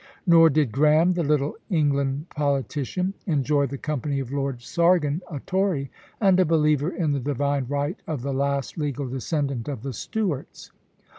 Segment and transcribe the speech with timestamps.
[0.25, 5.91] Nor did Graham, the Little England politician, enjoy the company of Lord Sargon, a Tory,
[6.19, 10.71] and a believer in the divine right of the last legal descendant of the Stuarts.